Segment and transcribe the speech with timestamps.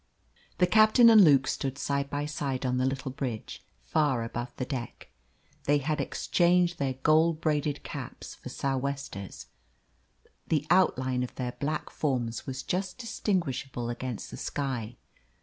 [0.57, 4.65] The captain and Luke stood side by side on the little bridge, far above the
[4.65, 5.09] deck.
[5.65, 9.45] They had exchanged their gold braided caps for sou'westers.
[10.47, 14.97] The outline of their black forms was just distinguishable against the sky.